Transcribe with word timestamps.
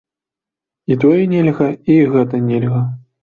І 0.95 0.97
тое 1.03 1.19
нельга, 1.35 1.67
і 1.97 1.99
гэта 2.17 2.41
нельга. 2.49 2.81